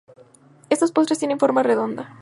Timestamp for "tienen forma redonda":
1.19-2.17